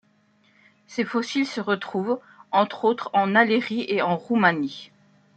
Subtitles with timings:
[0.87, 2.19] Ces fossiles se retrouvent,
[2.51, 4.89] entre autres en Alérie et en Roumanie.